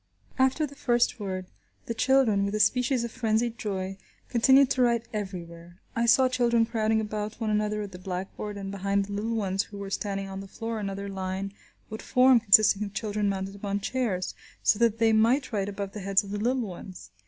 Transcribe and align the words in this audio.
After 0.39 0.65
the 0.65 0.73
first 0.73 1.19
word, 1.19 1.45
the 1.85 1.93
children, 1.93 2.43
with 2.43 2.55
a 2.55 2.59
species 2.59 3.03
of 3.03 3.11
frenzied 3.11 3.59
joy, 3.59 3.99
continued 4.29 4.71
to 4.71 4.81
write 4.81 5.07
everywhere. 5.13 5.79
I 5.95 6.07
saw 6.07 6.27
children 6.27 6.65
crowding 6.65 6.99
about 6.99 7.35
one 7.39 7.51
another 7.51 7.83
at 7.83 7.91
the 7.91 7.99
blackboard, 7.99 8.57
and 8.57 8.71
behind 8.71 9.05
the 9.05 9.13
little 9.13 9.35
ones 9.35 9.65
who 9.65 9.77
were 9.77 9.91
standing 9.91 10.27
on 10.27 10.39
the 10.39 10.47
floor 10.47 10.79
another 10.79 11.07
line 11.07 11.53
would 11.91 12.01
form 12.01 12.39
consisting 12.39 12.83
of 12.83 12.95
children 12.95 13.29
mounted 13.29 13.53
upon 13.53 13.79
chairs, 13.79 14.33
so 14.63 14.79
that 14.79 14.97
they 14.97 15.13
might 15.13 15.51
write 15.53 15.69
above 15.69 15.91
the 15.91 15.99
heads 15.99 16.23
of 16.23 16.31
the 16.31 16.39
little 16.39 16.63
ones. 16.63 17.11